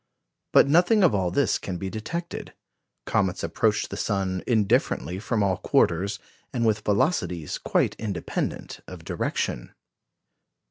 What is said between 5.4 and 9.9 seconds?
all quarters, and with velocities quite independent of direction.